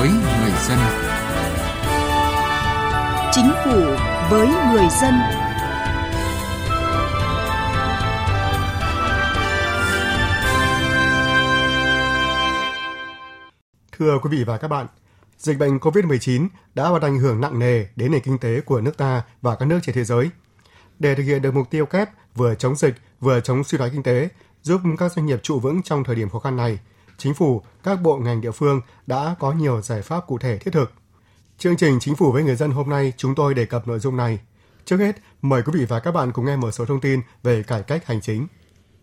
[0.00, 0.78] với người dân.
[3.32, 3.80] Chính phủ
[4.30, 5.14] với người dân.
[13.92, 14.86] Thưa quý vị và các bạn,
[15.38, 18.96] dịch bệnh COVID-19 đã và ảnh hưởng nặng nề đến nền kinh tế của nước
[18.96, 20.30] ta và các nước trên thế giới.
[20.98, 24.02] Để thực hiện được mục tiêu kép vừa chống dịch vừa chống suy thoái kinh
[24.02, 24.28] tế,
[24.62, 26.78] giúp các doanh nghiệp trụ vững trong thời điểm khó khăn này,
[27.20, 30.70] chính phủ, các bộ ngành địa phương đã có nhiều giải pháp cụ thể thiết
[30.72, 30.92] thực.
[31.58, 34.16] Chương trình Chính phủ với người dân hôm nay chúng tôi đề cập nội dung
[34.16, 34.38] này.
[34.84, 37.62] Trước hết, mời quý vị và các bạn cùng nghe một số thông tin về
[37.62, 38.46] cải cách hành chính.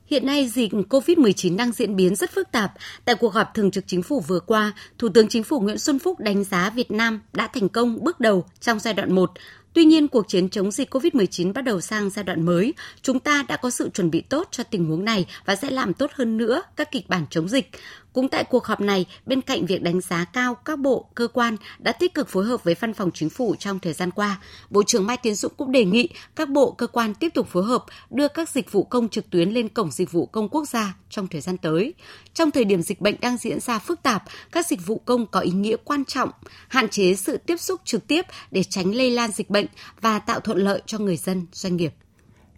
[0.05, 2.73] Hiện nay dịch COVID-19 đang diễn biến rất phức tạp.
[3.05, 5.99] Tại cuộc họp thường trực chính phủ vừa qua, Thủ tướng Chính phủ Nguyễn Xuân
[5.99, 9.31] Phúc đánh giá Việt Nam đã thành công bước đầu trong giai đoạn 1,
[9.77, 12.73] Tuy nhiên, cuộc chiến chống dịch COVID-19 bắt đầu sang giai đoạn mới.
[13.02, 15.93] Chúng ta đã có sự chuẩn bị tốt cho tình huống này và sẽ làm
[15.93, 17.71] tốt hơn nữa các kịch bản chống dịch.
[18.18, 21.57] Cũng tại cuộc họp này, bên cạnh việc đánh giá cao các bộ, cơ quan
[21.79, 24.84] đã tích cực phối hợp với Văn phòng Chính phủ trong thời gian qua, Bộ
[24.84, 27.85] trưởng Mai Tiến Dũng cũng đề nghị các bộ, cơ quan tiếp tục phối hợp
[28.10, 31.27] đưa các dịch vụ công trực tuyến lên Cổng Dịch vụ Công Quốc gia trong
[31.27, 31.93] thời gian tới.
[32.34, 35.40] Trong thời điểm dịch bệnh đang diễn ra phức tạp, các dịch vụ công có
[35.40, 36.29] ý nghĩa quan trọng,
[36.68, 39.65] hạn chế sự tiếp xúc trực tiếp để tránh lây lan dịch bệnh
[40.01, 41.93] và tạo thuận lợi cho người dân, doanh nghiệp.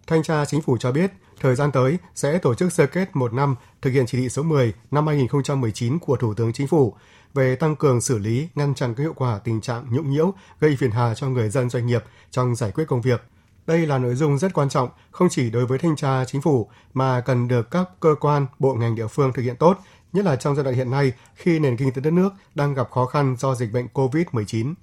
[0.06, 3.32] Thanh tra Chính phủ cho biết, thời gian tới sẽ tổ chức sơ kết một
[3.32, 6.94] năm thực hiện chỉ thị số 10 năm 2019 của Thủ tướng Chính phủ
[7.34, 10.76] về tăng cường xử lý, ngăn chặn có hiệu quả tình trạng nhũng nhiễu gây
[10.76, 13.22] phiền hà cho người dân doanh nghiệp trong giải quyết công việc.
[13.66, 16.68] Đây là nội dung rất quan trọng không chỉ đối với thanh tra chính phủ
[16.94, 19.78] mà cần được các cơ quan, bộ ngành địa phương thực hiện tốt,
[20.12, 22.90] nhất là trong giai đoạn hiện nay khi nền kinh tế đất nước đang gặp
[22.90, 24.74] khó khăn do dịch bệnh COVID-19.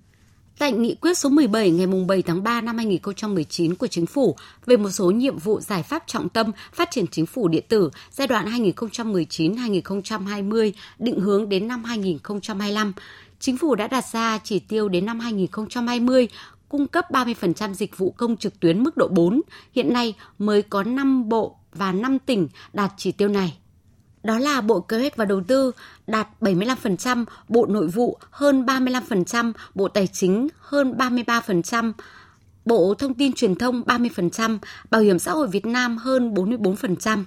[0.60, 4.78] Tại nghị quyết số 17 ngày 7 tháng 3 năm 2019 của Chính phủ về
[4.78, 8.28] một số nhiệm vụ giải pháp trọng tâm phát triển chính phủ điện tử giai
[8.28, 12.94] đoạn 2019-2020 định hướng đến năm 2025,
[13.40, 16.28] Chính phủ đã đặt ra chỉ tiêu đến năm 2020
[16.70, 19.42] cung cấp 30% dịch vụ công trực tuyến mức độ 4.
[19.76, 23.58] Hiện nay mới có 5 bộ và 5 tỉnh đạt chỉ tiêu này
[24.24, 25.72] đó là Bộ Kế hoạch và Đầu tư
[26.08, 31.94] đạt 75%, Bộ Nội vụ hơn 35%, Bộ Tài chính hơn 33%,
[32.66, 34.58] Bộ Thông tin Truyền thông 30%,
[34.90, 37.24] Bảo hiểm xã hội Việt Nam hơn 44%.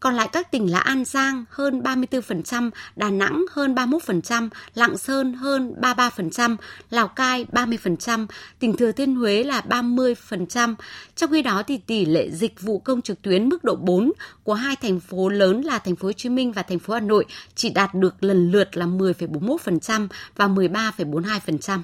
[0.00, 5.34] Còn lại các tỉnh là An Giang hơn 34%, Đà Nẵng hơn 31%, Lạng Sơn
[5.34, 6.56] hơn 33%,
[6.90, 8.26] Lào Cai 30%,
[8.58, 10.74] tỉnh Thừa Thiên Huế là 30%.
[11.16, 14.54] Trong khi đó thì tỷ lệ dịch vụ công trực tuyến mức độ 4 của
[14.54, 17.24] hai thành phố lớn là thành phố Hồ Chí Minh và thành phố Hà Nội
[17.54, 21.78] chỉ đạt được lần lượt là 10,41% và 13,42%.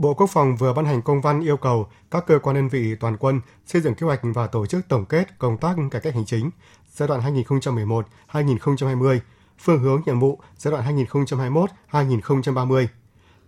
[0.00, 2.94] Bộ Quốc phòng vừa ban hành công văn yêu cầu các cơ quan đơn vị
[3.00, 6.14] toàn quân xây dựng kế hoạch và tổ chức tổng kết công tác cải cách
[6.14, 6.50] hành chính
[6.90, 7.34] giai đoạn
[8.32, 9.18] 2011-2020,
[9.58, 10.96] phương hướng nhiệm vụ giai đoạn
[11.92, 12.86] 2021-2030.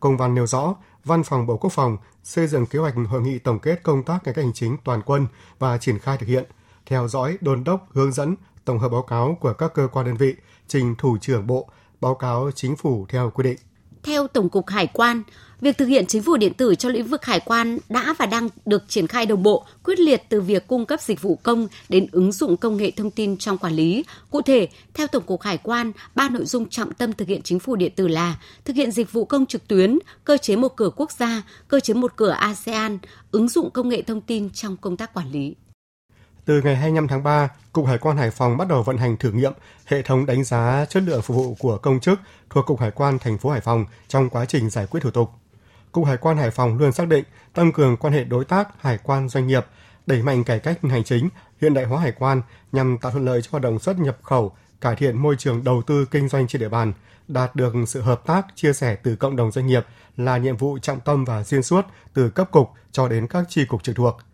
[0.00, 3.38] Công văn nêu rõ, Văn phòng Bộ Quốc phòng xây dựng kế hoạch hội nghị
[3.38, 5.26] tổng kết công tác cải cách hành chính toàn quân
[5.58, 6.44] và triển khai thực hiện,
[6.86, 10.16] theo dõi, đôn đốc, hướng dẫn, tổng hợp báo cáo của các cơ quan đơn
[10.16, 10.34] vị,
[10.68, 11.68] trình thủ trưởng bộ,
[12.00, 13.58] báo cáo chính phủ theo quy định.
[14.02, 15.22] Theo Tổng cục Hải quan,
[15.62, 18.48] việc thực hiện chính phủ điện tử cho lĩnh vực hải quan đã và đang
[18.66, 22.06] được triển khai đồng bộ, quyết liệt từ việc cung cấp dịch vụ công đến
[22.12, 24.04] ứng dụng công nghệ thông tin trong quản lý.
[24.30, 27.58] Cụ thể, theo Tổng cục Hải quan, ba nội dung trọng tâm thực hiện chính
[27.58, 30.90] phủ điện tử là thực hiện dịch vụ công trực tuyến, cơ chế một cửa
[30.96, 32.98] quốc gia, cơ chế một cửa ASEAN,
[33.30, 35.54] ứng dụng công nghệ thông tin trong công tác quản lý.
[36.44, 39.32] Từ ngày 25 tháng 3, Cục Hải quan Hải Phòng bắt đầu vận hành thử
[39.32, 39.52] nghiệm
[39.84, 42.18] hệ thống đánh giá chất lượng phục vụ của công chức
[42.50, 45.41] thuộc Cục Hải quan thành phố Hải Phòng trong quá trình giải quyết thủ tục.
[45.92, 48.98] Cục Hải quan Hải Phòng luôn xác định tăng cường quan hệ đối tác hải
[49.02, 49.66] quan doanh nghiệp,
[50.06, 51.28] đẩy mạnh cải cách hành chính,
[51.60, 52.42] hiện đại hóa hải quan
[52.72, 55.82] nhằm tạo thuận lợi cho hoạt động xuất nhập khẩu, cải thiện môi trường đầu
[55.82, 56.92] tư kinh doanh trên địa bàn,
[57.28, 59.86] đạt được sự hợp tác, chia sẻ từ cộng đồng doanh nghiệp
[60.16, 63.64] là nhiệm vụ trọng tâm và xuyên suốt từ cấp cục cho đến các chi
[63.64, 64.16] cục trực thuộc–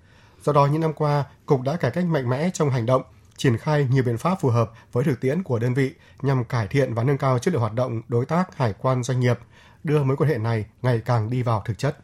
[0.42, 3.02] Do đó, những năm qua, Cục đã cải cách mạnh mẽ trong hành động,
[3.36, 6.66] triển khai nhiều biện pháp phù hợp với thực tiễn của đơn vị nhằm cải
[6.66, 9.38] thiện và nâng cao chất lượng hoạt động đối tác hải quan doanh nghiệp,
[9.84, 11.98] đưa mối quan hệ này ngày càng đi vào thực chất.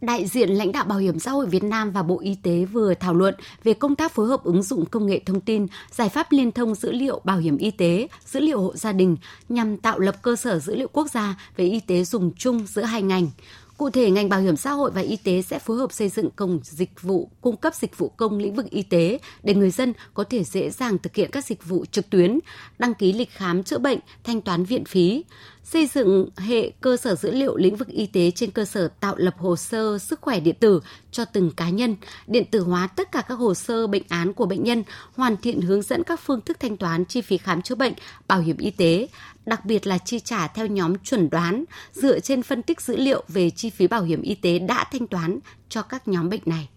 [0.00, 2.94] Đại diện lãnh đạo Bảo hiểm xã hội Việt Nam và Bộ Y tế vừa
[2.94, 3.34] thảo luận
[3.64, 6.74] về công tác phối hợp ứng dụng công nghệ thông tin, giải pháp liên thông
[6.74, 9.16] dữ liệu bảo hiểm y tế, dữ liệu hộ gia đình
[9.48, 12.82] nhằm tạo lập cơ sở dữ liệu quốc gia về y tế dùng chung giữa
[12.82, 13.30] hai ngành.
[13.76, 16.30] Cụ thể, ngành bảo hiểm xã hội và y tế sẽ phối hợp xây dựng
[16.30, 19.92] cổng dịch vụ cung cấp dịch vụ công lĩnh vực y tế để người dân
[20.14, 22.38] có thể dễ dàng thực hiện các dịch vụ trực tuyến,
[22.78, 25.24] đăng ký lịch khám chữa bệnh, thanh toán viện phí,
[25.64, 29.14] xây dựng hệ cơ sở dữ liệu lĩnh vực y tế trên cơ sở tạo
[29.16, 30.80] lập hồ sơ sức khỏe điện tử
[31.10, 31.96] cho từng cá nhân,
[32.26, 34.84] điện tử hóa tất cả các hồ sơ bệnh án của bệnh nhân,
[35.16, 37.92] hoàn thiện hướng dẫn các phương thức thanh toán chi phí khám chữa bệnh,
[38.28, 39.08] bảo hiểm y tế,
[39.46, 43.24] đặc biệt là chi trả theo nhóm chuẩn đoán dựa trên phân tích dữ liệu
[43.28, 45.38] về chi phí bảo hiểm y tế đã thanh toán
[45.68, 46.68] cho các nhóm bệnh này.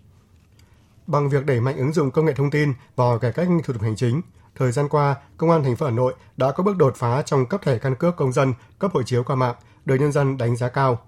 [1.07, 3.81] Bằng việc đẩy mạnh ứng dụng công nghệ thông tin vào cải cách thủ tục
[3.81, 4.21] hành chính,
[4.57, 7.45] thời gian qua, Công an thành phố Hà Nội đã có bước đột phá trong
[7.45, 9.55] cấp thẻ căn cước công dân, cấp hộ chiếu qua mạng,
[9.85, 10.99] được nhân dân đánh giá cao.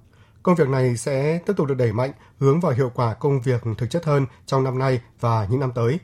[0.44, 3.63] Công việc này sẽ tiếp tục được đẩy mạnh, hướng vào hiệu quả công việc
[3.78, 6.00] thực chất hơn trong năm nay và những năm tới.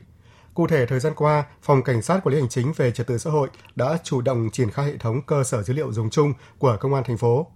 [0.54, 3.18] Cụ thể, thời gian qua, Phòng Cảnh sát Quản lý Hành chính về Trật tự
[3.18, 6.32] xã hội đã chủ động triển khai hệ thống cơ sở dữ liệu dùng chung
[6.58, 7.46] của Công an thành phố.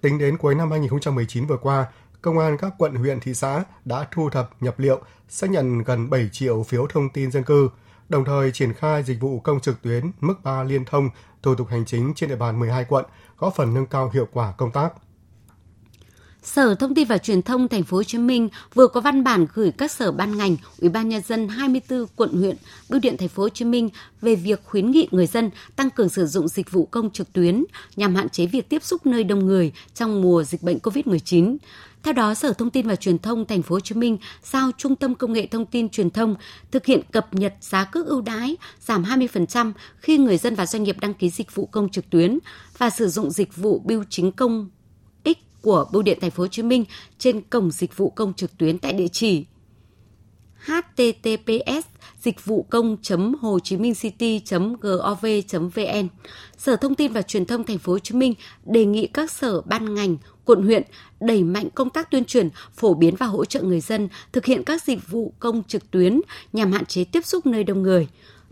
[0.00, 1.86] Tính đến cuối năm 2019 vừa qua,
[2.22, 6.10] Công an các quận, huyện, thị xã đã thu thập, nhập liệu, xác nhận gần
[6.10, 7.68] 7 triệu phiếu thông tin dân cư,
[8.10, 11.10] đồng thời triển khai dịch vụ công trực tuyến mức 3 liên thông
[11.42, 13.04] thủ tục hành chính trên địa bàn 12 quận,
[13.38, 14.92] góp phần nâng cao hiệu quả công tác.
[16.42, 19.46] Sở Thông tin và Truyền thông Thành phố Hồ Chí Minh vừa có văn bản
[19.54, 22.56] gửi các sở ban ngành, Ủy ban nhân dân 24 quận huyện,
[22.88, 23.88] bưu điện Thành phố Hồ Chí Minh
[24.20, 27.64] về việc khuyến nghị người dân tăng cường sử dụng dịch vụ công trực tuyến
[27.96, 31.56] nhằm hạn chế việc tiếp xúc nơi đông người trong mùa dịch bệnh COVID-19.
[32.02, 34.96] Theo đó, Sở Thông tin và Truyền thông Thành phố Hồ Chí Minh giao Trung
[34.96, 36.34] tâm Công nghệ Thông tin Truyền thông
[36.70, 40.82] thực hiện cập nhật giá cước ưu đãi giảm 20% khi người dân và doanh
[40.82, 42.38] nghiệp đăng ký dịch vụ công trực tuyến
[42.78, 44.68] và sử dụng dịch vụ bưu chính công
[45.62, 46.84] của Bưu điện Thành phố Hồ Chí Minh
[47.18, 49.44] trên cổng dịch vụ công trực tuyến tại địa chỉ
[50.64, 51.86] https
[52.22, 52.96] dịch vụ công
[53.40, 54.42] hồ chí minh city
[54.80, 56.08] gov vn
[56.58, 58.34] sở thông tin và truyền thông thành phố hồ chí minh
[58.64, 60.82] đề nghị các sở ban ngành quận huyện
[61.20, 64.64] đẩy mạnh công tác tuyên truyền phổ biến và hỗ trợ người dân thực hiện
[64.64, 66.20] các dịch vụ công trực tuyến
[66.52, 68.08] nhằm hạn chế tiếp xúc nơi đông người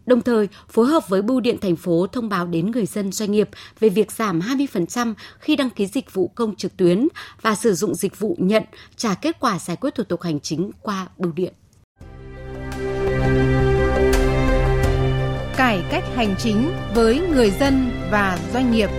[0.09, 3.33] Đồng thời, phối hợp với Bưu điện thành phố thông báo đến người dân doanh
[3.33, 3.49] nghiệp
[3.81, 7.09] về việc giảm 20% khi đăng ký dịch vụ công trực tuyến
[7.43, 8.63] và sử dụng dịch vụ nhận
[8.97, 11.53] trả kết quả giải quyết thủ tục hành chính qua bưu điện.
[15.69, 18.91] Cải cách hành chính với người dân và doanh nghiệp.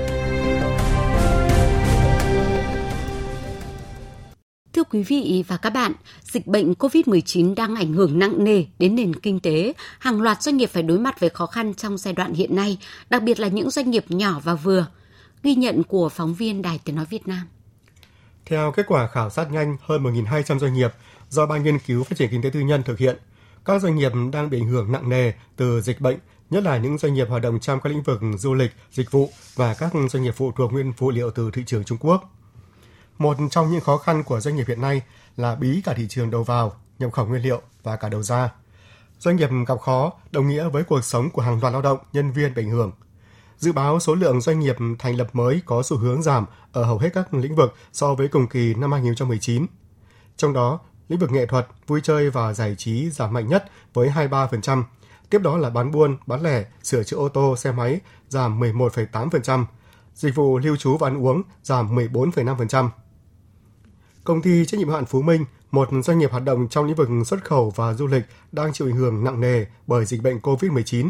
[4.73, 8.95] Thưa quý vị và các bạn, dịch bệnh COVID-19 đang ảnh hưởng nặng nề đến
[8.95, 9.73] nền kinh tế.
[9.99, 12.77] Hàng loạt doanh nghiệp phải đối mặt với khó khăn trong giai đoạn hiện nay,
[13.09, 14.85] đặc biệt là những doanh nghiệp nhỏ và vừa.
[15.43, 17.47] Ghi nhận của phóng viên Đài Tiếng Nói Việt Nam.
[18.45, 20.91] Theo kết quả khảo sát nhanh hơn 1.200 doanh nghiệp
[21.29, 23.17] do Ban Nghiên cứu Phát triển Kinh tế Tư nhân thực hiện,
[23.69, 26.17] các doanh nghiệp đang bị ảnh hưởng nặng nề từ dịch bệnh,
[26.49, 29.29] nhất là những doanh nghiệp hoạt động trong các lĩnh vực du lịch, dịch vụ
[29.55, 32.31] và các doanh nghiệp phụ thuộc nguyên phụ liệu từ thị trường Trung Quốc.
[33.17, 35.01] Một trong những khó khăn của doanh nghiệp hiện nay
[35.37, 38.49] là bí cả thị trường đầu vào, nhập khẩu nguyên liệu và cả đầu ra.
[39.19, 42.31] Doanh nghiệp gặp khó đồng nghĩa với cuộc sống của hàng loạt lao động, nhân
[42.31, 42.91] viên bị ảnh hưởng.
[43.57, 46.97] Dự báo số lượng doanh nghiệp thành lập mới có xu hướng giảm ở hầu
[46.97, 49.65] hết các lĩnh vực so với cùng kỳ năm 2019.
[50.37, 54.09] Trong đó, lĩnh vực nghệ thuật, vui chơi và giải trí giảm mạnh nhất với
[54.09, 54.83] 23%.
[55.29, 59.65] Tiếp đó là bán buôn, bán lẻ, sửa chữa ô tô, xe máy giảm 11,8%.
[60.15, 62.89] Dịch vụ lưu trú và ăn uống giảm 14,5%.
[64.23, 67.09] Công ty trách nhiệm hạn Phú Minh, một doanh nghiệp hoạt động trong lĩnh vực
[67.25, 71.09] xuất khẩu và du lịch đang chịu ảnh hưởng nặng nề bởi dịch bệnh COVID-19.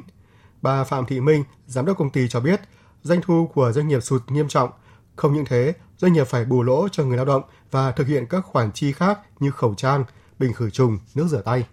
[0.62, 2.62] Bà Phạm Thị Minh, giám đốc công ty cho biết,
[3.04, 4.70] doanh thu của doanh nghiệp sụt nghiêm trọng.
[5.16, 8.24] Không những thế, doanh nghiệp phải bù lỗ cho người lao động và thực hiện
[8.30, 10.04] các khoản chi khác như khẩu trang,
[10.40, 11.66] bình khử trùng, nước rửa tay.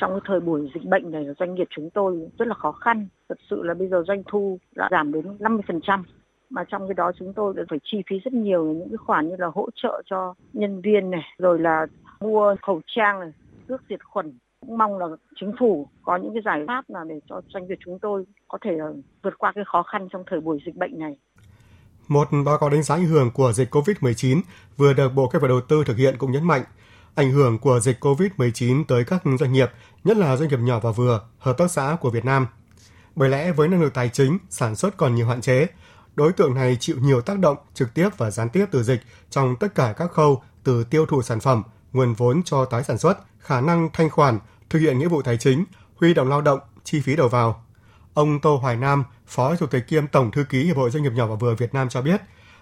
[0.00, 3.08] Trong cái thời buổi dịch bệnh này, doanh nghiệp chúng tôi rất là khó khăn.
[3.28, 6.02] Thật sự là bây giờ doanh thu đã giảm đến 50%
[6.50, 9.28] mà trong cái đó chúng tôi đã phải chi phí rất nhiều những cái khoản
[9.28, 11.86] như là hỗ trợ cho nhân viên này rồi là
[12.20, 13.32] mua khẩu trang này
[13.68, 15.06] nước diệt khuẩn cũng mong là
[15.40, 18.58] chính phủ có những cái giải pháp nào để cho doanh nghiệp chúng tôi có
[18.62, 18.70] thể
[19.22, 21.18] vượt qua cái khó khăn trong thời buổi dịch bệnh này.
[22.08, 24.40] Một báo cáo đánh giá ảnh hưởng của dịch COVID-19
[24.76, 26.64] vừa được Bộ Kế hoạch và Đầu tư thực hiện cũng nhấn mạnh
[27.18, 29.70] ảnh hưởng của dịch COVID-19 tới các doanh nghiệp,
[30.04, 32.46] nhất là doanh nghiệp nhỏ và vừa, hợp tác xã của Việt Nam.
[33.16, 35.66] Bởi lẽ với năng lực tài chính, sản xuất còn nhiều hạn chế,
[36.14, 39.00] Đối tượng này chịu nhiều tác động trực tiếp và gián tiếp từ dịch
[39.30, 41.62] trong tất cả các khâu từ tiêu thụ sản phẩm,
[41.92, 44.38] nguồn vốn cho tái sản xuất, khả năng thanh khoản,
[44.70, 47.64] thực hiện nghĩa vụ tài chính, huy động lao động, chi phí đầu vào.
[48.18, 51.12] Ông Tô Hoài Nam, Phó Chủ tịch kiêm Tổng thư ký Hiệp hội Doanh nghiệp
[51.14, 52.20] nhỏ và vừa Việt Nam cho biết,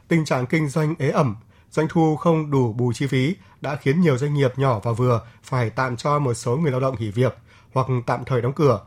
[0.09, 1.37] tình trạng kinh doanh ế ẩm,
[1.71, 5.21] doanh thu không đủ bù chi phí đã khiến nhiều doanh nghiệp nhỏ và vừa
[5.43, 7.37] phải tạm cho một số người lao động nghỉ việc
[7.75, 8.81] hoặc tạm thời đóng cửa.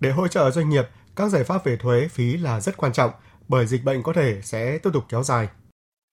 [0.00, 0.84] Để hỗ trợ doanh nghiệp,
[1.16, 3.10] các giải pháp về thuế phí là rất quan trọng
[3.48, 5.48] bởi dịch bệnh có thể sẽ tiếp tục kéo dài.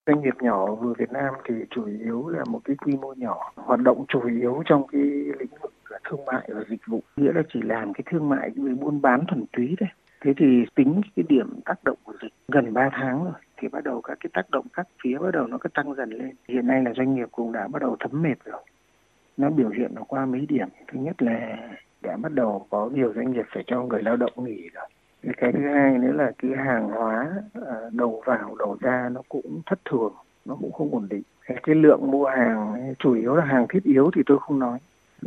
[0.06, 3.52] Doanh nghiệp nhỏ vừa Việt Nam thì chủ yếu là một cái quy mô nhỏ,
[3.56, 5.00] hoạt động chủ yếu trong cái
[5.38, 5.72] lĩnh vực
[6.04, 9.24] thương mại và dịch vụ, nghĩa là chỉ làm cái thương mại với buôn bán
[9.28, 9.90] thuần túy đấy.
[10.20, 13.84] Thế thì tính cái điểm tác động của dịch gần 3 tháng rồi thì bắt
[13.84, 16.30] đầu các cái tác động các phía bắt đầu nó cứ tăng dần lên.
[16.48, 18.62] Hiện nay là doanh nghiệp cũng đã bắt đầu thấm mệt rồi.
[19.36, 20.68] Nó biểu hiện nó qua mấy điểm.
[20.88, 21.56] Thứ nhất là
[22.02, 24.86] đã bắt đầu có nhiều doanh nghiệp phải cho người lao động nghỉ rồi
[25.36, 27.30] cái thứ hai nữa là cái hàng hóa
[27.66, 30.12] à, đầu vào đầu ra nó cũng thất thường
[30.44, 31.22] nó cũng không ổn định
[31.62, 34.78] cái lượng mua hàng chủ yếu là hàng thiết yếu thì tôi không nói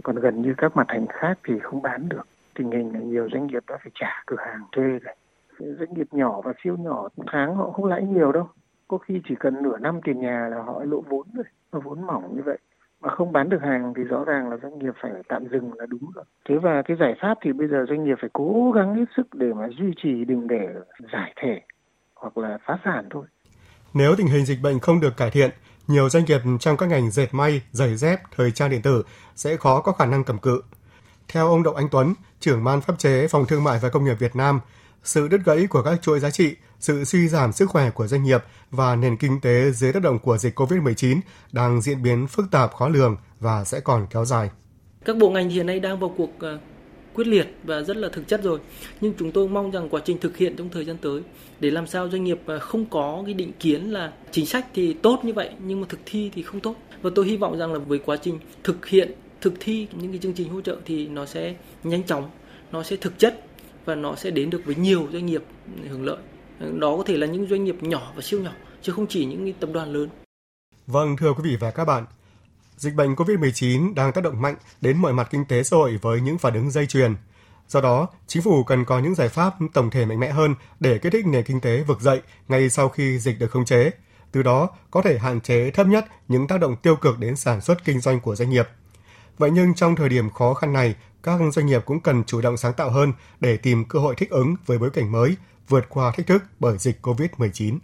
[0.04, 3.30] còn gần như các mặt hàng khác thì không bán được tình hình là nhiều
[3.34, 5.16] doanh nghiệp đã phải trả cửa hàng thuê này
[5.60, 8.50] doanh nghiệp nhỏ và siêu nhỏ tháng họ không lãi nhiều đâu
[8.88, 12.08] có khi chỉ cần nửa năm tiền nhà là họ lỗ vốn rồi và vốn
[12.08, 12.58] mỏng như vậy
[13.04, 15.86] mà không bán được hàng thì rõ ràng là doanh nghiệp phải tạm dừng là
[15.86, 16.26] đúng rồi.
[16.50, 19.28] Thế và cái giải pháp thì bây giờ doanh nghiệp phải cố gắng hết sức
[19.34, 20.68] để mà duy trì đừng để
[21.14, 21.62] giải thể
[22.16, 23.26] hoặc là phá sản thôi.
[23.94, 25.50] Nếu tình hình dịch bệnh không được cải thiện,
[25.88, 29.04] nhiều doanh nghiệp trong các ngành dệt may, giày dép, thời trang điện tử
[29.36, 30.62] sẽ khó có khả năng cầm cự.
[31.28, 34.20] Theo ông Đậu Anh Tuấn, trưởng ban pháp chế Phòng Thương mại và Công nghiệp
[34.20, 34.60] Việt Nam,
[35.04, 38.24] sự đứt gãy của các chuỗi giá trị, sự suy giảm sức khỏe của doanh
[38.24, 41.20] nghiệp và nền kinh tế dưới tác động của dịch COVID-19
[41.52, 44.50] đang diễn biến phức tạp khó lường và sẽ còn kéo dài.
[45.06, 46.58] Các bộ ngành hiện nay đang vào cuộc à,
[47.14, 48.60] quyết liệt và rất là thực chất rồi.
[49.02, 51.22] Nhưng chúng tôi mong rằng quá trình thực hiện trong thời gian tới
[51.60, 54.94] để làm sao doanh nghiệp à, không có cái định kiến là chính sách thì
[54.94, 56.76] tốt như vậy nhưng mà thực thi thì không tốt.
[57.02, 60.20] Và tôi hy vọng rằng là với quá trình thực hiện, thực thi những cái
[60.20, 62.30] chương trình hỗ trợ thì nó sẽ nhanh chóng,
[62.72, 63.46] nó sẽ thực chất
[63.86, 65.44] và nó sẽ đến được với nhiều doanh nghiệp
[65.90, 66.18] hưởng lợi.
[66.80, 68.52] Đó có thể là những doanh nghiệp nhỏ và siêu nhỏ
[68.82, 70.10] chứ không chỉ những tập đoàn lớn.
[70.88, 72.06] Vâng, thưa quý vị và các bạn,
[72.78, 76.22] dịch bệnh COVID-19 đang tác động mạnh đến mọi mặt kinh tế xã hội với
[76.22, 77.16] những phản ứng dây chuyền.
[77.68, 80.98] Do đó, chính phủ cần có những giải pháp tổng thể mạnh mẽ hơn để
[80.98, 83.92] kích thích nền kinh tế vực dậy ngay sau khi dịch được khống chế.
[84.32, 87.62] Từ đó, có thể hạn chế thấp nhất những tác động tiêu cực đến sản
[87.62, 88.68] xuất kinh doanh của doanh nghiệp.
[89.38, 92.58] Vậy nhưng trong thời điểm khó khăn này, các doanh nghiệp cũng cần chủ động
[92.58, 95.36] sáng tạo hơn để tìm cơ hội thích ứng với bối cảnh mới,
[95.70, 97.78] vượt qua thách thức bởi dịch COVID-19.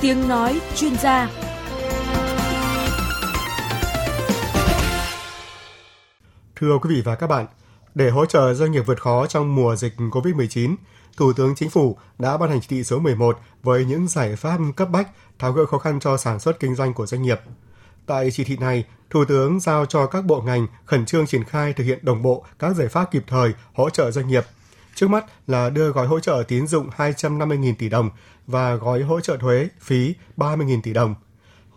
[0.00, 1.30] Tiếng nói chuyên gia
[6.56, 7.46] Thưa quý vị và các bạn,
[7.94, 10.76] để hỗ trợ doanh nghiệp vượt khó trong mùa dịch COVID-19,
[11.16, 14.58] Thủ tướng Chính phủ đã ban hành chỉ thị số 11 với những giải pháp
[14.76, 17.40] cấp bách tháo gỡ khó khăn cho sản xuất kinh doanh của doanh nghiệp.
[18.06, 21.72] Tại chỉ thị này, Thủ tướng giao cho các bộ ngành khẩn trương triển khai
[21.72, 24.44] thực hiện đồng bộ các giải pháp kịp thời hỗ trợ doanh nghiệp.
[24.96, 28.10] Trước mắt là đưa gói hỗ trợ tín dụng 250.000 tỷ đồng
[28.46, 31.14] và gói hỗ trợ thuế phí 30.000 tỷ đồng.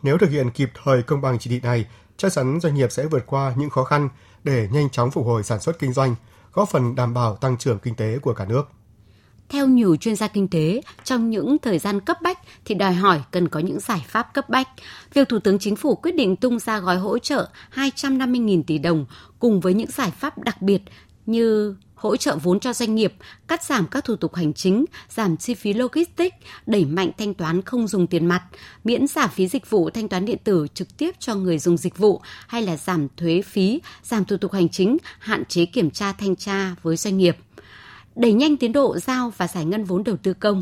[0.04, 1.86] Nếu thực hiện kịp thời công bằng chỉ thị này,
[2.18, 4.10] chắc chắn doanh nghiệp sẽ vượt qua những khó khăn
[4.44, 6.16] để nhanh chóng phục hồi sản xuất kinh doanh,
[6.54, 8.70] góp phần đảm bảo tăng trưởng kinh tế của cả nước.
[9.50, 13.22] Theo nhiều chuyên gia kinh tế, trong những thời gian cấp bách thì đòi hỏi
[13.32, 14.68] cần có những giải pháp cấp bách.
[15.14, 19.06] Việc Thủ tướng Chính phủ quyết định tung ra gói hỗ trợ 250.000 tỷ đồng
[19.40, 20.82] cùng với những giải pháp đặc biệt
[21.26, 23.14] như hỗ trợ vốn cho doanh nghiệp,
[23.48, 27.62] cắt giảm các thủ tục hành chính, giảm chi phí logistics, đẩy mạnh thanh toán
[27.62, 28.44] không dùng tiền mặt,
[28.84, 31.98] miễn giảm phí dịch vụ thanh toán điện tử trực tiếp cho người dùng dịch
[31.98, 36.14] vụ hay là giảm thuế phí, giảm thủ tục hành chính, hạn chế kiểm tra
[36.14, 37.38] thanh tra với doanh nghiệp
[38.16, 40.62] đẩy nhanh tiến độ giao và giải ngân vốn đầu tư công.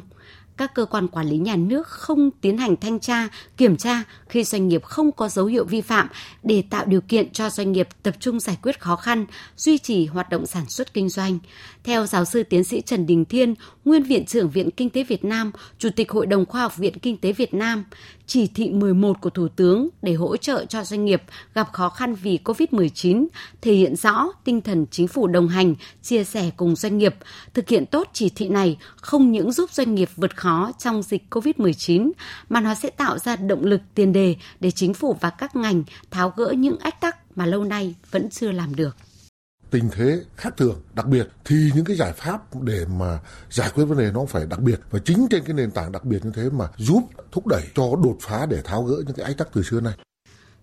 [0.58, 4.44] Các cơ quan quản lý nhà nước không tiến hành thanh tra, kiểm tra khi
[4.44, 6.08] doanh nghiệp không có dấu hiệu vi phạm
[6.44, 9.26] để tạo điều kiện cho doanh nghiệp tập trung giải quyết khó khăn,
[9.58, 11.40] duy trì hoạt động sản xuất kinh doanh.
[11.84, 15.26] Theo giáo sư tiến sĩ Trần Đình Thiên, nguyên viện trưởng Viện Kinh tế Việt
[15.26, 17.86] Nam, Chủ tịch Hội đồng Khoa học Viện Kinh tế Việt Nam,
[18.28, 22.16] chỉ thị 11 của Thủ tướng để hỗ trợ cho doanh nghiệp gặp khó khăn
[22.16, 23.28] vì COVID-19
[23.62, 27.16] thể hiện rõ tinh thần chính phủ đồng hành, chia sẻ cùng doanh nghiệp.
[27.54, 31.24] Thực hiện tốt chỉ thị này không những giúp doanh nghiệp vượt khó trong dịch
[31.30, 32.12] COVID-19
[32.50, 35.84] mà nó sẽ tạo ra động lực tiền đề để chính phủ và các ngành
[36.12, 38.96] tháo gỡ những ách tắc mà lâu nay vẫn chưa làm được
[39.72, 43.20] tình thế khác thường, đặc biệt, thì những cái giải pháp để mà
[43.50, 46.06] giải quyết vấn đề nó phải đặc biệt và chính trên cái nền tảng đặc
[46.06, 49.26] biệt như thế mà giúp thúc đẩy cho đột phá để tháo gỡ những cái
[49.26, 49.94] ách tắc từ xưa nay.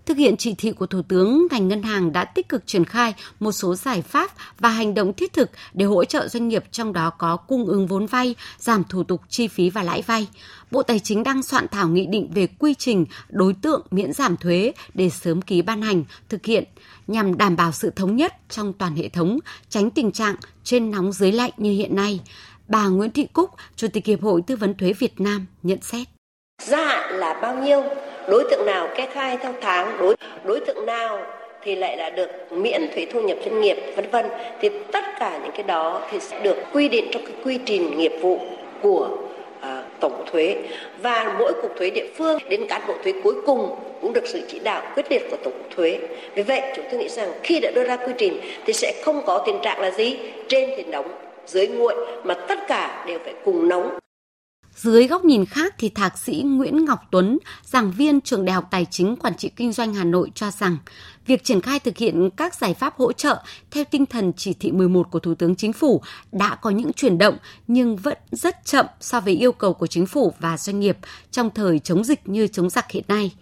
[0.07, 3.15] Thực hiện chỉ thị của Thủ tướng, ngành ngân hàng đã tích cực triển khai
[3.41, 6.93] một số giải pháp và hành động thiết thực để hỗ trợ doanh nghiệp trong
[6.93, 10.29] đó có cung ứng vốn vay, giảm thủ tục chi phí và lãi vay.
[10.71, 14.37] Bộ Tài chính đang soạn thảo nghị định về quy trình đối tượng miễn giảm
[14.37, 16.65] thuế để sớm ký ban hành, thực hiện
[17.07, 21.13] nhằm đảm bảo sự thống nhất trong toàn hệ thống, tránh tình trạng trên nóng
[21.13, 22.21] dưới lạnh như hiện nay.
[22.69, 26.09] Bà Nguyễn Thị Cúc, Chủ tịch Hiệp hội Tư vấn Thuế Việt Nam nhận xét.
[26.63, 27.83] Gia hạn là bao nhiêu?
[28.29, 29.97] Đối tượng nào kê khai theo tháng?
[30.01, 31.23] Đối đối tượng nào
[31.63, 34.27] thì lại là được miễn thuế thu nhập doanh nghiệp vân vân.
[34.61, 37.99] Thì tất cả những cái đó thì sẽ được quy định trong cái quy trình
[37.99, 38.39] nghiệp vụ
[38.83, 39.09] của
[39.65, 40.57] À, tổng thuế.
[41.03, 44.41] Và mỗi cục thuế địa phương đến cán bộ thuế cuối cùng cũng được sự
[44.49, 45.99] chỉ đạo quyết liệt của tổng cục thuế.
[46.35, 49.23] Vì vậy chúng tôi nghĩ rằng khi đã đưa ra quy trình thì sẽ không
[49.27, 50.17] có tình trạng là gì.
[50.49, 51.09] Trên thì nóng
[51.47, 53.99] dưới nguội mà tất cả đều phải cùng nóng.
[54.77, 58.69] Dưới góc nhìn khác thì Thạc sĩ Nguyễn Ngọc Tuấn, giảng viên trường Đại học
[58.71, 60.77] Tài chính Quản trị Kinh doanh Hà Nội cho rằng,
[61.27, 64.73] việc triển khai thực hiện các giải pháp hỗ trợ theo tinh thần chỉ thị
[64.73, 66.03] 11 của Thủ tướng Chính phủ
[66.33, 70.07] đã có những chuyển động nhưng vẫn rất chậm so với yêu cầu của chính
[70.07, 70.99] phủ và doanh nghiệp
[71.31, 73.35] trong thời chống dịch như chống giặc hiện nay.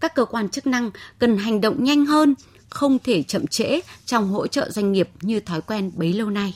[0.00, 2.34] Các cơ quan chức năng cần hành động nhanh hơn,
[2.68, 6.54] không thể chậm trễ trong hỗ trợ doanh nghiệp như thói quen bấy lâu nay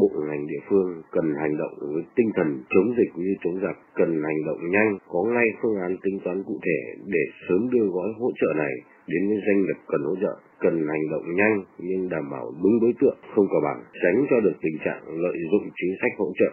[0.00, 3.76] bộ ngành địa phương cần hành động với tinh thần chống dịch như chống giặc,
[3.94, 6.80] cần hành động nhanh, có ngay phương án tính toán cụ thể
[7.14, 8.74] để sớm đưa gói hỗ trợ này
[9.06, 10.34] đến với doanh nghiệp cần hỗ trợ,
[10.64, 14.36] cần hành động nhanh nhưng đảm bảo đúng đối tượng, không cờ bằng, tránh cho
[14.40, 16.52] được tình trạng lợi dụng chính sách hỗ trợ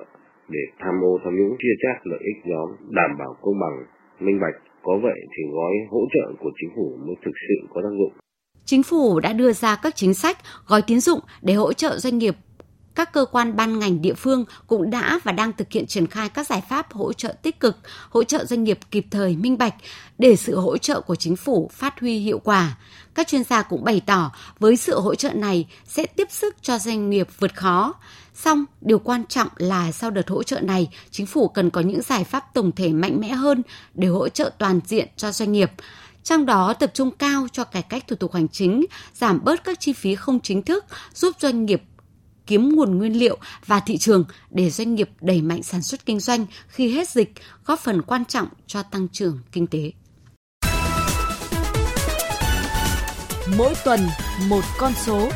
[0.50, 3.76] để tham ô tham nhũng chia chác lợi ích nhóm, đảm bảo công bằng,
[4.20, 4.56] minh bạch.
[4.84, 8.14] Có vậy thì gói hỗ trợ của chính phủ mới thực sự có tác dụng.
[8.66, 12.18] Chính phủ đã đưa ra các chính sách, gói tín dụng để hỗ trợ doanh
[12.18, 12.34] nghiệp
[12.96, 16.30] các cơ quan ban ngành địa phương cũng đã và đang thực hiện triển khai
[16.30, 17.78] các giải pháp hỗ trợ tích cực,
[18.10, 19.76] hỗ trợ doanh nghiệp kịp thời minh bạch
[20.18, 22.78] để sự hỗ trợ của chính phủ phát huy hiệu quả.
[23.16, 26.80] Các chuyên gia cũng bày tỏ với sự hỗ trợ này sẽ tiếp sức cho
[26.80, 27.94] doanh nghiệp vượt khó.
[28.34, 32.02] Song, điều quan trọng là sau đợt hỗ trợ này, chính phủ cần có những
[32.02, 33.62] giải pháp tổng thể mạnh mẽ hơn
[33.94, 35.72] để hỗ trợ toàn diện cho doanh nghiệp
[36.24, 39.80] trong đó tập trung cao cho cải cách thủ tục hành chính, giảm bớt các
[39.80, 41.84] chi phí không chính thức, giúp doanh nghiệp
[42.54, 46.20] kiếm nguồn nguyên liệu và thị trường để doanh nghiệp đẩy mạnh sản xuất kinh
[46.20, 47.34] doanh khi hết dịch,
[47.66, 49.92] góp phần quan trọng cho tăng trưởng kinh tế.
[53.58, 54.00] Mỗi tuần
[54.50, 55.30] một con số.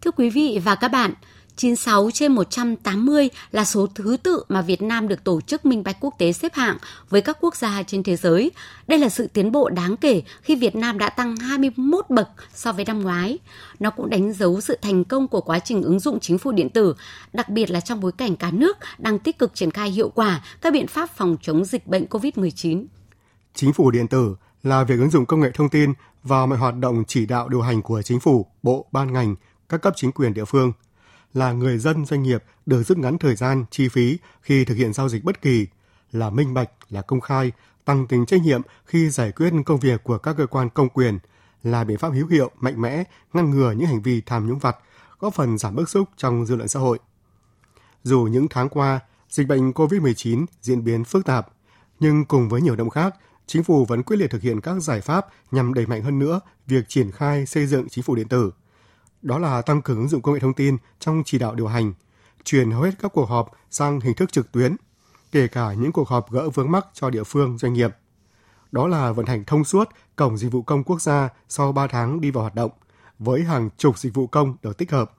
[0.00, 1.14] Thưa quý vị và các bạn,
[1.56, 5.96] 96 trên 180 là số thứ tự mà Việt Nam được Tổ chức Minh bạch
[6.00, 6.76] Quốc tế xếp hạng
[7.08, 8.50] với các quốc gia trên thế giới.
[8.86, 12.72] Đây là sự tiến bộ đáng kể khi Việt Nam đã tăng 21 bậc so
[12.72, 13.38] với năm ngoái.
[13.80, 16.68] Nó cũng đánh dấu sự thành công của quá trình ứng dụng chính phủ điện
[16.68, 16.94] tử,
[17.32, 20.44] đặc biệt là trong bối cảnh cả nước đang tích cực triển khai hiệu quả
[20.60, 22.84] các biện pháp phòng chống dịch bệnh COVID-19.
[23.54, 25.92] Chính phủ điện tử là việc ứng dụng công nghệ thông tin
[26.22, 29.36] vào mọi hoạt động chỉ đạo điều hành của chính phủ, bộ, ban ngành,
[29.68, 30.72] các cấp chính quyền địa phương–
[31.34, 34.92] là người dân doanh nghiệp được rút ngắn thời gian, chi phí khi thực hiện
[34.92, 35.66] giao dịch bất kỳ,
[36.12, 37.52] là minh bạch, là công khai,
[37.84, 41.18] tăng tính trách nhiệm khi giải quyết công việc của các cơ quan công quyền,
[41.62, 44.76] là biện pháp hữu hiệu, mạnh mẽ, ngăn ngừa những hành vi tham nhũng vặt,
[45.18, 46.98] góp phần giảm bức xúc trong dư luận xã hội.
[48.02, 51.48] Dù những tháng qua, dịch bệnh COVID-19 diễn biến phức tạp,
[52.00, 53.14] nhưng cùng với nhiều động khác,
[53.46, 56.40] chính phủ vẫn quyết liệt thực hiện các giải pháp nhằm đẩy mạnh hơn nữa
[56.66, 58.50] việc triển khai xây dựng chính phủ điện tử–
[59.22, 61.92] đó là tăng cường ứng dụng công nghệ thông tin trong chỉ đạo điều hành,
[62.44, 64.76] chuyển hầu hết các cuộc họp sang hình thức trực tuyến,
[65.32, 67.90] kể cả những cuộc họp gỡ vướng mắc cho địa phương doanh nghiệp.
[68.72, 72.20] Đó là vận hành thông suốt cổng dịch vụ công quốc gia sau 3 tháng
[72.20, 72.70] đi vào hoạt động,
[73.18, 75.12] với hàng chục dịch vụ công được tích hợp.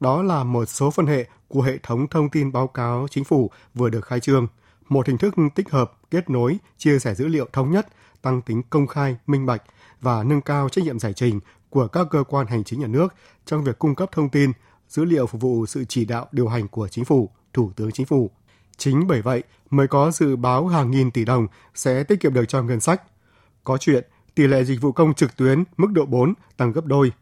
[0.00, 3.50] Đó là một số phân hệ của hệ thống thông tin báo cáo chính phủ
[3.74, 4.46] vừa được khai trương,
[4.88, 7.86] một hình thức tích hợp, kết nối, chia sẻ dữ liệu thống nhất,
[8.22, 9.62] tăng tính công khai, minh bạch
[10.00, 13.14] và nâng cao trách nhiệm giải trình của các cơ quan hành chính nhà nước
[13.46, 14.52] trong việc cung cấp thông tin,
[14.88, 18.06] dữ liệu phục vụ sự chỉ đạo điều hành của chính phủ, thủ tướng chính
[18.06, 18.30] phủ.
[18.76, 22.44] Chính bởi vậy mới có dự báo hàng nghìn tỷ đồng sẽ tiết kiệm được
[22.48, 23.02] cho ngân sách.
[23.64, 27.12] Có chuyện tỷ lệ dịch vụ công trực tuyến mức độ 4 tăng gấp đôi.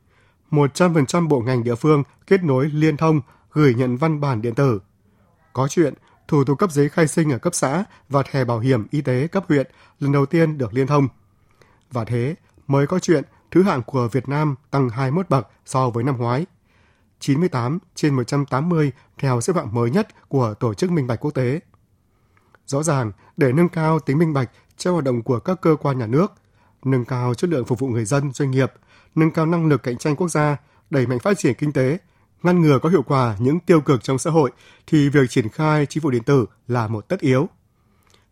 [0.51, 3.21] 100% bộ ngành địa phương kết nối liên thông
[3.53, 4.81] gửi nhận văn bản điện tử.
[5.53, 5.95] Có chuyện
[6.29, 9.27] thủ tục cấp giấy khai sinh ở cấp xã và thẻ bảo hiểm y tế
[9.27, 9.67] cấp huyện
[10.01, 11.09] lần đầu tiên được liên thông.
[11.93, 12.35] Và thế
[12.67, 16.47] mới có chuyện thứ hạng của Việt Nam tăng 21 bậc so với năm ngoái.
[17.21, 21.61] 98 trên 180 theo xếp hạng mới nhất của Tổ chức Minh bạch Quốc tế.
[22.67, 25.99] Rõ ràng, để nâng cao tính minh bạch trong hoạt động của các cơ quan
[25.99, 26.33] nhà nước,
[26.85, 28.73] nâng cao chất lượng phục vụ người dân, doanh nghiệp,
[29.15, 30.57] nâng cao năng lực cạnh tranh quốc gia,
[30.91, 31.99] đẩy mạnh phát triển kinh tế,
[32.43, 34.51] ngăn ngừa có hiệu quả những tiêu cực trong xã hội
[34.87, 37.49] thì việc triển khai chính phủ điện tử là một tất yếu.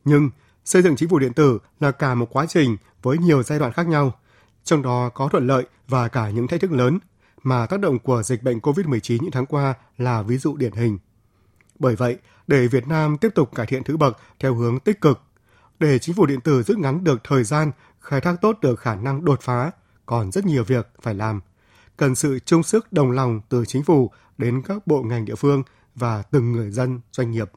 [0.04, 0.30] Nhưng
[0.64, 3.72] xây dựng chính phủ điện tử là cả một quá trình với nhiều giai đoạn
[3.72, 4.12] khác nhau–
[4.64, 6.98] trong đó có thuận lợi và cả những thách thức lớn
[7.42, 10.98] mà tác động của dịch bệnh COVID-19 những tháng qua là ví dụ điển hình.
[11.78, 15.20] Bởi vậy, để Việt Nam tiếp tục cải thiện thứ bậc theo hướng tích cực,
[15.78, 18.94] để chính phủ điện tử rút ngắn được thời gian, khai thác tốt được khả
[18.94, 19.70] năng đột phá,
[20.06, 21.40] còn rất nhiều việc phải làm.
[21.96, 25.62] Cần sự chung sức đồng lòng từ chính phủ đến các bộ ngành địa phương
[25.94, 27.50] và từng người dân, doanh nghiệp.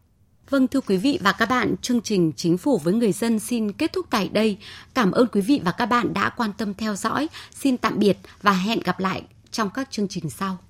[0.50, 3.72] Vâng thưa quý vị và các bạn, chương trình Chính phủ với người dân xin
[3.72, 4.58] kết thúc tại đây.
[4.94, 7.28] Cảm ơn quý vị và các bạn đã quan tâm theo dõi.
[7.56, 10.58] Xin tạm biệt và hẹn gặp lại trong các chương trình sau.